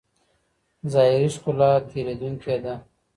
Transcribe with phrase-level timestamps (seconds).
[0.93, 2.73] ظاهري ښکلا تېرېدونکې ده.